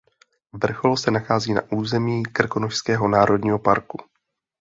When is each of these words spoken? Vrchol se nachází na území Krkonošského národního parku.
Vrchol 0.53 0.97
se 0.97 1.11
nachází 1.11 1.53
na 1.53 1.61
území 1.71 2.23
Krkonošského 2.23 3.07
národního 3.07 3.59
parku. 3.59 3.97